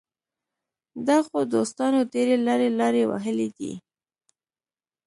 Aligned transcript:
دغو 1.07 1.37
دوستانو 1.53 1.99
ډېرې 2.13 2.35
لرې 2.47 2.69
لارې 2.79 3.03
وهلې 3.11 3.47
دي. 3.57 3.71